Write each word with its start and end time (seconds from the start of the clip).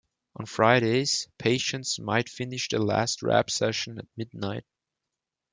On 0.37 0.47
Fridays, 0.47 1.27
patients 1.37 1.99
might 1.99 2.27
finish 2.27 2.69
their 2.69 2.79
last 2.79 3.21
rap 3.21 3.51
session 3.51 3.99
at 3.99 4.07
midnight. 4.17 4.65